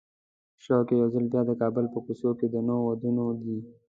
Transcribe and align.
شوق 0.63 0.87
یې 0.91 0.97
یو 1.01 1.07
ځل 1.13 1.25
بیا 1.31 1.41
د 1.47 1.51
کابل 1.61 1.85
په 1.93 1.99
کوڅو 2.05 2.31
کې 2.39 2.47
د 2.49 2.55
نویو 2.67 2.85
وادونو 2.87 3.25
دی. 3.41 3.57